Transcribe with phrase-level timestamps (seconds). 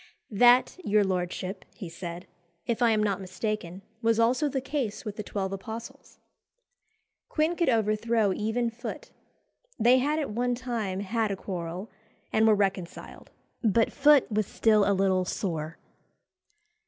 [0.31, 2.25] "That, your lordship," he said,
[2.65, 6.17] "if I am not mistaken, was also the case with the twelve apostles."
[7.29, 9.11] Quin could overthrow even Foote.
[9.77, 11.91] They had at one time had a quarrel,
[12.33, 13.29] and were reconciled,
[13.63, 15.77] but Foote was still a little sore.